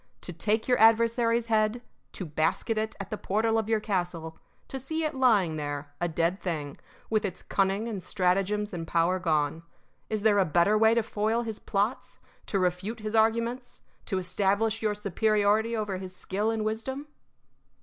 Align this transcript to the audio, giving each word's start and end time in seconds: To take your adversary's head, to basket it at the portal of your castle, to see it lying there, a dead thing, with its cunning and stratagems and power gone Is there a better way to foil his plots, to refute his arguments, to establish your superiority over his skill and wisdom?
To 0.21 0.33
take 0.33 0.67
your 0.67 0.79
adversary's 0.79 1.45
head, 1.45 1.79
to 2.13 2.25
basket 2.25 2.75
it 2.75 2.95
at 2.99 3.11
the 3.11 3.19
portal 3.19 3.59
of 3.59 3.69
your 3.69 3.79
castle, 3.79 4.39
to 4.67 4.79
see 4.79 5.03
it 5.03 5.13
lying 5.13 5.57
there, 5.57 5.93
a 6.01 6.07
dead 6.07 6.39
thing, 6.39 6.75
with 7.11 7.23
its 7.23 7.43
cunning 7.43 7.87
and 7.87 8.01
stratagems 8.01 8.73
and 8.73 8.87
power 8.87 9.19
gone 9.19 9.61
Is 10.09 10.23
there 10.23 10.39
a 10.39 10.43
better 10.43 10.75
way 10.75 10.95
to 10.95 11.03
foil 11.03 11.43
his 11.43 11.59
plots, 11.59 12.17
to 12.47 12.57
refute 12.57 13.01
his 13.01 13.13
arguments, 13.13 13.81
to 14.07 14.17
establish 14.17 14.81
your 14.81 14.95
superiority 14.95 15.75
over 15.77 15.97
his 15.97 16.15
skill 16.15 16.49
and 16.49 16.65
wisdom? 16.65 17.05